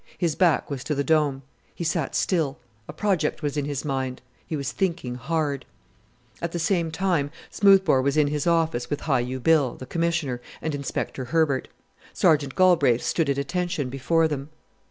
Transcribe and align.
His 0.17 0.33
back 0.33 0.71
was 0.71 0.83
to 0.85 0.95
the 0.95 1.03
Dome. 1.03 1.43
He 1.75 1.83
sat 1.83 2.15
still; 2.15 2.57
a 2.87 2.91
project 2.91 3.43
was 3.43 3.55
in 3.55 3.65
his 3.65 3.85
mind; 3.85 4.19
he 4.47 4.55
was 4.55 4.71
thinking 4.71 5.13
hard. 5.13 5.63
At 6.41 6.53
the 6.53 6.57
same 6.57 6.89
time 6.89 7.29
Smoothbore 7.51 8.01
was 8.01 8.17
in 8.17 8.25
his 8.25 8.47
office 8.47 8.89
with 8.89 9.01
Hi 9.01 9.19
u 9.19 9.39
Bill, 9.39 9.75
the 9.75 9.85
Commissioner, 9.85 10.41
and 10.59 10.73
Inspector 10.73 11.23
Herbert. 11.25 11.67
Sergeant 12.13 12.55
Galbraith 12.55 13.03
stood 13.03 13.29
at 13.29 13.37
attention 13.37 13.89
before 13.89 14.27
them. 14.27 14.49